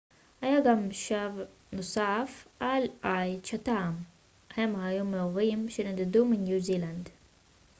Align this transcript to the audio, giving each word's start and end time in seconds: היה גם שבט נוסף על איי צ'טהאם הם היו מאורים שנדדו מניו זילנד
היה 0.41 0.59
גם 0.65 0.91
שבט 0.91 1.47
נוסף 1.71 2.47
על 2.59 2.83
איי 3.03 3.39
צ'טהאם 3.43 3.93
הם 4.55 4.75
היו 4.79 5.05
מאורים 5.05 5.69
שנדדו 5.69 6.25
מניו 6.25 6.59
זילנד 6.59 7.09